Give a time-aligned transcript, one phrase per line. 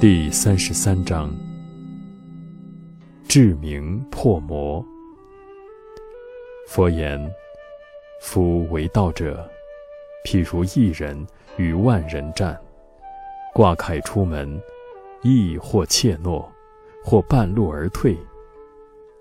[0.00, 1.32] 第三十三章：
[3.28, 4.84] 智明破魔。
[6.66, 7.32] 佛言：
[8.20, 9.48] 夫为道者，
[10.26, 11.26] 譬如一人
[11.56, 12.60] 与万人战，
[13.54, 14.60] 挂铠出门，
[15.22, 16.44] 亦或怯懦，
[17.02, 18.18] 或半路而退，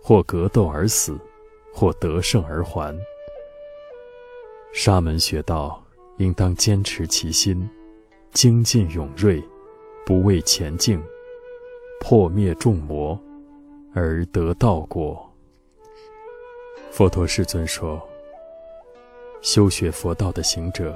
[0.01, 1.18] 或格斗而死，
[1.71, 2.93] 或得胜而还。
[4.74, 5.82] 沙门学道，
[6.18, 7.69] 应当坚持其心，
[8.32, 9.42] 精进勇锐。
[10.06, 11.02] 不畏前进，
[12.02, 13.18] 破灭众魔，
[13.93, 15.32] 而得道果。
[16.92, 18.02] 佛陀世尊说
[19.42, 20.93] ：“修学佛道的行者，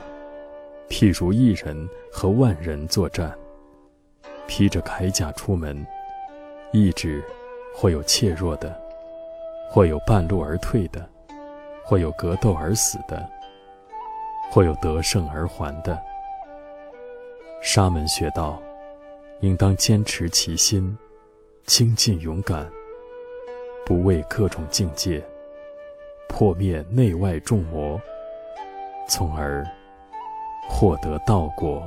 [0.89, 3.33] 譬如一人和万人作战，
[4.45, 5.87] 披着铠甲出门，
[6.73, 7.23] 意志
[7.73, 8.77] 或有怯弱的，
[9.69, 11.09] 或有半路而退的，
[11.81, 13.25] 或有格斗而死的，
[14.51, 15.97] 或有得胜而还的。
[17.61, 18.61] 沙门学道。”
[19.41, 20.97] 应当坚持其心，
[21.65, 22.67] 清近勇敢，
[23.85, 25.23] 不畏各种境界，
[26.27, 28.01] 破灭内外众魔，
[29.07, 29.63] 从而
[30.67, 31.83] 获得道果。